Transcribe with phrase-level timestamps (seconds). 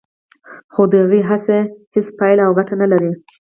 [0.73, 1.59] خو د هغه هڅې
[1.93, 3.11] هیڅ پایله او ګټه نه لري